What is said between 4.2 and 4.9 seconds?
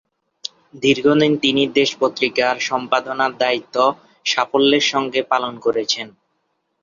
সাফল্যের